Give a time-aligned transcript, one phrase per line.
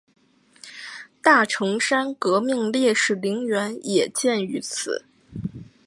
[1.21, 5.05] 大城山革命烈士陵园也建于此。